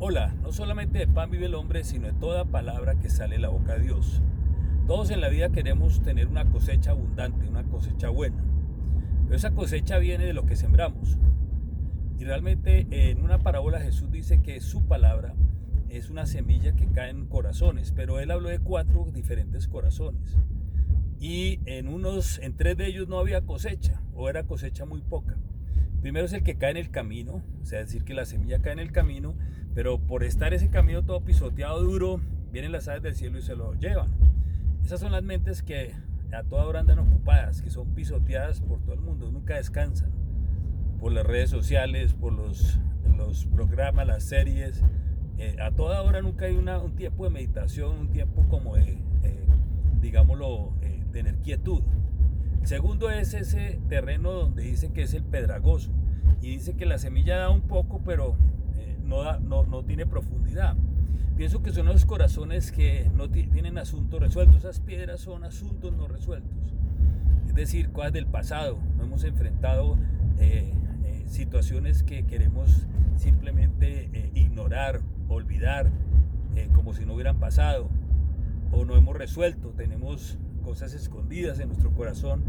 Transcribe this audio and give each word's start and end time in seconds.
Hola, 0.00 0.32
no 0.42 0.52
solamente 0.52 1.00
de 1.00 1.08
pan 1.08 1.28
vive 1.28 1.46
el 1.46 1.56
hombre, 1.56 1.82
sino 1.82 2.06
de 2.06 2.12
toda 2.12 2.44
palabra 2.44 3.00
que 3.00 3.10
sale 3.10 3.34
de 3.34 3.40
la 3.40 3.48
boca 3.48 3.74
de 3.74 3.82
Dios. 3.82 4.22
Todos 4.86 5.10
en 5.10 5.20
la 5.20 5.28
vida 5.28 5.50
queremos 5.50 6.02
tener 6.02 6.28
una 6.28 6.48
cosecha 6.48 6.92
abundante, 6.92 7.48
una 7.48 7.64
cosecha 7.64 8.08
buena. 8.08 8.40
Pero 9.24 9.34
esa 9.34 9.50
cosecha 9.50 9.98
viene 9.98 10.24
de 10.24 10.34
lo 10.34 10.46
que 10.46 10.54
sembramos. 10.54 11.18
Y 12.16 12.24
realmente 12.24 12.86
en 12.90 13.24
una 13.24 13.40
parábola 13.40 13.80
Jesús 13.80 14.08
dice 14.12 14.40
que 14.40 14.60
su 14.60 14.86
palabra 14.86 15.34
es 15.88 16.10
una 16.10 16.26
semilla 16.26 16.76
que 16.76 16.86
cae 16.86 17.10
en 17.10 17.26
corazones, 17.26 17.90
pero 17.90 18.20
él 18.20 18.30
habló 18.30 18.50
de 18.50 18.60
cuatro 18.60 19.10
diferentes 19.12 19.66
corazones. 19.66 20.38
Y 21.18 21.58
en 21.64 21.88
unos, 21.88 22.38
en 22.38 22.56
tres 22.56 22.76
de 22.76 22.86
ellos 22.86 23.08
no 23.08 23.18
había 23.18 23.40
cosecha, 23.40 24.00
o 24.14 24.28
era 24.28 24.44
cosecha 24.44 24.84
muy 24.84 25.00
poca. 25.00 25.36
Primero 26.00 26.26
es 26.26 26.32
el 26.32 26.42
que 26.42 26.56
cae 26.56 26.70
en 26.70 26.76
el 26.76 26.90
camino, 26.90 27.42
o 27.60 27.66
sea, 27.66 27.80
decir 27.80 28.04
que 28.04 28.14
la 28.14 28.24
semilla 28.24 28.60
cae 28.60 28.72
en 28.72 28.78
el 28.78 28.92
camino, 28.92 29.34
pero 29.74 29.98
por 29.98 30.22
estar 30.22 30.54
ese 30.54 30.70
camino 30.70 31.04
todo 31.04 31.20
pisoteado 31.22 31.82
duro, 31.82 32.20
vienen 32.52 32.72
las 32.72 32.88
aves 32.88 33.02
del 33.02 33.14
cielo 33.14 33.38
y 33.38 33.42
se 33.42 33.56
lo 33.56 33.74
llevan. 33.74 34.10
Esas 34.84 35.00
son 35.00 35.12
las 35.12 35.22
mentes 35.22 35.62
que 35.62 35.94
a 36.32 36.44
toda 36.44 36.66
hora 36.66 36.80
andan 36.80 36.98
ocupadas, 36.98 37.62
que 37.62 37.70
son 37.70 37.94
pisoteadas 37.94 38.60
por 38.60 38.80
todo 38.80 38.94
el 38.94 39.00
mundo, 39.00 39.30
nunca 39.30 39.56
descansan. 39.56 40.10
Por 41.00 41.12
las 41.12 41.26
redes 41.26 41.50
sociales, 41.50 42.14
por 42.14 42.32
los, 42.32 42.78
los 43.16 43.46
programas, 43.46 44.06
las 44.06 44.24
series. 44.24 44.82
Eh, 45.38 45.56
a 45.60 45.70
toda 45.70 46.02
hora 46.02 46.20
nunca 46.22 46.46
hay 46.46 46.56
una, 46.56 46.78
un 46.78 46.96
tiempo 46.96 47.24
de 47.24 47.30
meditación, 47.30 47.96
un 47.98 48.08
tiempo 48.10 48.44
como 48.48 48.76
de, 48.76 48.98
eh, 49.22 49.44
digámoslo, 50.00 50.72
eh, 50.82 51.04
tener 51.12 51.36
quietud. 51.36 51.82
Segundo 52.68 53.08
es 53.08 53.32
ese 53.32 53.80
terreno 53.88 54.30
donde 54.30 54.62
dice 54.62 54.92
que 54.92 55.00
es 55.00 55.14
el 55.14 55.24
pedragoso. 55.24 55.90
Y 56.42 56.50
dice 56.50 56.76
que 56.76 56.84
la 56.84 56.98
semilla 56.98 57.38
da 57.38 57.48
un 57.48 57.62
poco, 57.62 58.02
pero 58.04 58.36
no, 59.06 59.38
no, 59.40 59.64
no 59.64 59.84
tiene 59.86 60.04
profundidad. 60.04 60.76
Pienso 61.34 61.62
que 61.62 61.72
son 61.72 61.86
los 61.86 62.04
corazones 62.04 62.70
que 62.70 63.10
no 63.14 63.30
tienen 63.30 63.78
asuntos 63.78 64.20
resueltos. 64.20 64.56
Esas 64.58 64.80
piedras 64.80 65.20
son 65.20 65.44
asuntos 65.44 65.96
no 65.96 66.08
resueltos. 66.08 66.50
Es 67.46 67.54
decir, 67.54 67.90
cosas 67.90 68.12
del 68.12 68.26
pasado. 68.26 68.78
No 68.98 69.04
hemos 69.04 69.24
enfrentado 69.24 69.96
eh, 70.38 70.74
eh, 71.06 71.24
situaciones 71.26 72.02
que 72.02 72.26
queremos 72.26 72.86
simplemente 73.16 74.10
eh, 74.12 74.30
ignorar, 74.34 75.00
olvidar, 75.30 75.90
como 76.74 76.92
si 76.92 77.06
no 77.06 77.14
hubieran 77.14 77.38
pasado. 77.38 77.88
O 78.72 78.84
no 78.84 78.94
hemos 78.94 79.16
resuelto. 79.16 79.70
Tenemos 79.70 80.38
cosas 80.68 80.92
escondidas 80.92 81.60
en 81.60 81.68
nuestro 81.68 81.92
corazón. 81.92 82.42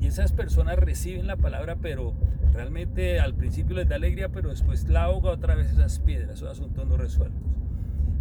Y 0.00 0.08
esas 0.08 0.32
personas 0.32 0.76
reciben 0.76 1.28
la 1.28 1.36
palabra, 1.36 1.76
pero 1.80 2.14
realmente 2.52 3.20
al 3.20 3.32
principio 3.32 3.76
les 3.76 3.88
da 3.88 3.94
alegría, 3.94 4.30
pero 4.30 4.48
después 4.50 4.88
la 4.88 5.04
ahoga 5.04 5.30
otra 5.30 5.54
vez 5.54 5.70
esas 5.70 6.00
piedras, 6.00 6.38
esos 6.38 6.50
asuntos 6.50 6.88
no 6.88 6.96
resueltos. 6.96 7.40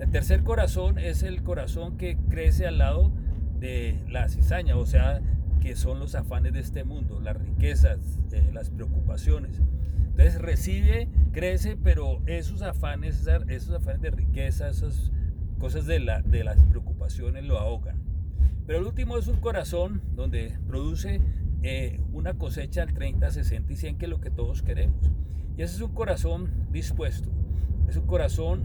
El 0.00 0.10
tercer 0.10 0.42
corazón 0.42 0.98
es 0.98 1.22
el 1.22 1.42
corazón 1.42 1.96
que 1.96 2.18
crece 2.28 2.66
al 2.66 2.76
lado 2.76 3.10
de 3.58 3.98
la 4.10 4.28
cizaña, 4.28 4.76
o 4.76 4.84
sea, 4.84 5.22
que 5.62 5.76
son 5.76 5.98
los 5.98 6.14
afanes 6.14 6.52
de 6.52 6.60
este 6.60 6.84
mundo, 6.84 7.18
las 7.18 7.38
riquezas, 7.38 8.20
eh, 8.32 8.50
las 8.52 8.68
preocupaciones. 8.68 9.62
Entonces 10.10 10.42
recibe, 10.42 11.08
crece, 11.32 11.78
pero 11.82 12.20
esos 12.26 12.60
afanes, 12.60 13.26
esos 13.48 13.74
afanes 13.74 14.02
de 14.02 14.10
riqueza, 14.10 14.68
esas 14.68 15.10
cosas 15.58 15.86
de, 15.86 16.00
la, 16.00 16.20
de 16.20 16.44
las 16.44 16.62
preocupaciones 16.64 17.44
lo 17.44 17.58
ahogan. 17.58 18.07
Pero 18.66 18.80
el 18.80 18.84
último 18.84 19.16
es 19.16 19.28
un 19.28 19.36
corazón 19.36 20.02
donde 20.14 20.58
produce 20.66 21.20
eh, 21.62 22.00
una 22.12 22.34
cosecha 22.34 22.82
al 22.82 22.92
30, 22.92 23.30
60 23.30 23.72
y 23.72 23.76
100, 23.76 23.98
que 23.98 24.04
es 24.06 24.10
lo 24.10 24.20
que 24.20 24.30
todos 24.30 24.62
queremos. 24.62 25.10
Y 25.56 25.62
ese 25.62 25.76
es 25.76 25.80
un 25.80 25.92
corazón 25.92 26.50
dispuesto, 26.70 27.30
es 27.88 27.96
un 27.96 28.06
corazón 28.06 28.62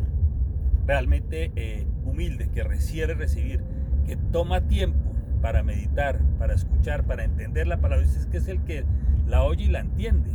realmente 0.86 1.52
eh, 1.56 1.88
humilde, 2.06 2.50
que 2.50 2.64
recibe 2.64 3.14
recibir, 3.14 3.64
que 4.06 4.16
toma 4.16 4.62
tiempo 4.62 5.14
para 5.42 5.64
meditar, 5.64 6.20
para 6.38 6.54
escuchar, 6.54 7.06
para 7.06 7.24
entender 7.24 7.68
la 7.68 7.82
palabra. 7.82 8.06
Es 8.06 8.28
que 8.28 8.38
es 8.38 8.48
el 8.48 8.64
que 8.64 8.84
la 9.28 9.44
oye 9.44 9.66
y 9.66 9.70
la 9.70 9.80
entiende. 9.80 10.30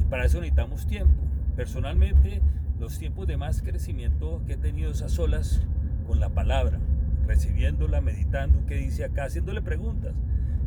Y 0.00 0.04
para 0.04 0.24
eso 0.24 0.40
necesitamos 0.40 0.86
tiempo. 0.86 1.22
Personalmente, 1.56 2.40
los 2.80 2.98
tiempos 2.98 3.26
de 3.26 3.36
más 3.36 3.62
crecimiento 3.62 4.42
que 4.46 4.54
he 4.54 4.56
tenido 4.56 4.90
esas 4.90 5.12
solas 5.12 5.62
con 6.06 6.18
la 6.18 6.30
palabra, 6.30 6.80
recibiéndola, 7.26 8.00
meditando, 8.00 8.64
qué 8.66 8.76
dice 8.76 9.04
acá, 9.04 9.24
haciéndole 9.24 9.62
preguntas. 9.62 10.14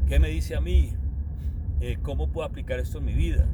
¿Qué 0.08 0.20
me 0.20 0.30
dice 0.30 0.56
a 0.56 0.62
mí? 0.62 0.94
Eh, 1.82 1.98
¿Cómo 2.02 2.30
puedo 2.30 2.48
aplicar 2.48 2.80
esto 2.80 3.00
en 3.00 3.06
mi 3.06 3.14
vida? 3.14 3.48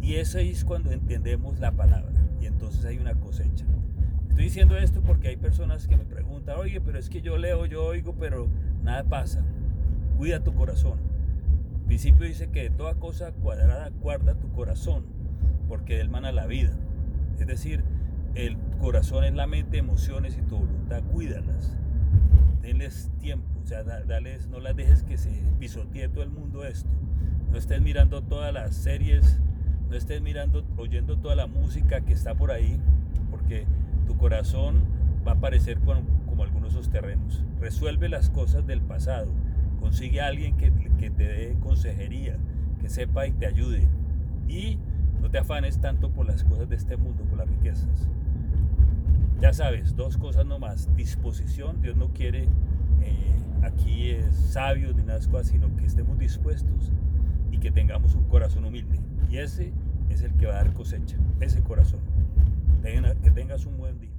Y 0.00 0.16
eso 0.16 0.38
es 0.38 0.64
cuando 0.64 0.92
entendemos 0.92 1.58
la 1.58 1.72
palabra 1.72 2.16
y 2.40 2.46
entonces 2.46 2.84
hay 2.84 2.98
una 2.98 3.14
cosecha. 3.14 3.64
Estoy 4.28 4.44
diciendo 4.44 4.76
esto 4.76 5.00
porque 5.00 5.28
hay 5.28 5.36
personas 5.36 5.88
que 5.88 5.96
me 5.96 6.04
preguntan, 6.04 6.56
oye, 6.58 6.80
pero 6.80 6.98
es 6.98 7.08
que 7.08 7.22
yo 7.22 7.38
leo, 7.38 7.66
yo 7.66 7.84
oigo, 7.84 8.14
pero 8.14 8.48
nada 8.82 9.04
pasa. 9.04 9.42
Cuida 10.16 10.44
tu 10.44 10.54
corazón. 10.54 10.98
El 11.80 11.86
principio 11.86 12.26
dice 12.26 12.48
que 12.48 12.64
de 12.64 12.70
toda 12.70 12.96
cosa 12.96 13.32
cuadrada 13.32 13.90
guarda 14.00 14.34
tu 14.34 14.52
corazón, 14.52 15.06
porque 15.68 16.00
él 16.00 16.10
mana 16.10 16.32
la 16.32 16.46
vida. 16.46 16.76
Es 17.38 17.46
decir, 17.46 17.82
el 18.34 18.58
corazón 18.78 19.24
es 19.24 19.34
la 19.34 19.46
mente, 19.46 19.78
emociones 19.78 20.36
y 20.36 20.42
tu 20.42 20.58
voluntad, 20.58 21.02
cuídalas. 21.04 21.76
Denles 22.62 23.10
tiempo, 23.20 23.46
o 23.62 23.66
sea, 23.66 23.84
dales, 23.84 24.48
no 24.48 24.60
las 24.60 24.74
dejes 24.76 25.02
que 25.02 25.16
se 25.18 25.30
pisotee 25.58 26.08
todo 26.08 26.24
el 26.24 26.30
mundo 26.30 26.64
esto. 26.64 26.88
No 27.50 27.58
estés 27.58 27.80
mirando 27.80 28.22
todas 28.22 28.52
las 28.52 28.74
series, 28.74 29.38
no 29.88 29.96
estés 29.96 30.20
mirando, 30.20 30.64
oyendo 30.76 31.16
toda 31.16 31.36
la 31.36 31.46
música 31.46 32.00
que 32.00 32.12
está 32.12 32.34
por 32.34 32.50
ahí, 32.50 32.80
porque 33.30 33.66
tu 34.06 34.16
corazón 34.16 34.84
va 35.26 35.32
a 35.32 35.34
aparecer 35.36 35.78
como, 35.80 36.42
algunos 36.42 36.74
de 36.74 36.80
esos 36.80 36.90
terrenos. 36.90 37.44
Resuelve 37.60 38.08
las 38.08 38.30
cosas 38.30 38.66
del 38.66 38.80
pasado. 38.80 39.28
Consigue 39.80 40.20
a 40.20 40.26
alguien 40.26 40.56
que, 40.56 40.72
que 40.98 41.10
te 41.10 41.24
dé 41.24 41.56
consejería, 41.60 42.36
que 42.80 42.88
sepa 42.88 43.26
y 43.26 43.32
te 43.32 43.46
ayude. 43.46 43.88
Y 44.48 44.78
no 45.20 45.30
te 45.30 45.38
afanes 45.38 45.80
tanto 45.80 46.10
por 46.10 46.26
las 46.26 46.44
cosas 46.44 46.68
de 46.68 46.76
este 46.76 46.96
mundo, 46.96 47.24
por 47.24 47.38
las 47.38 47.48
riquezas. 47.48 48.08
Ya 49.40 49.52
sabes, 49.52 49.94
dos 49.94 50.16
cosas 50.16 50.46
nomás. 50.46 50.94
Disposición, 50.96 51.82
Dios 51.82 51.96
no 51.96 52.08
quiere 52.08 52.44
eh, 53.02 53.36
aquí 53.62 54.16
sabios 54.32 54.96
ni 54.96 55.02
nada 55.02 55.18
de 55.18 55.44
sino 55.44 55.74
que 55.76 55.84
estemos 55.84 56.18
dispuestos 56.18 56.90
y 57.50 57.58
que 57.58 57.70
tengamos 57.70 58.14
un 58.14 58.24
corazón 58.24 58.64
humilde. 58.64 58.98
Y 59.30 59.38
ese 59.38 59.72
es 60.08 60.22
el 60.22 60.32
que 60.34 60.46
va 60.46 60.54
a 60.54 60.56
dar 60.56 60.72
cosecha, 60.72 61.16
ese 61.40 61.62
corazón. 61.62 62.00
Que 63.22 63.30
tengas 63.32 63.66
un 63.66 63.76
buen 63.78 63.98
día. 63.98 64.15